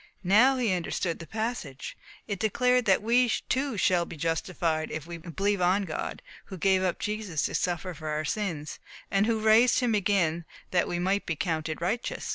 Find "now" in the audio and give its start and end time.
0.23-0.57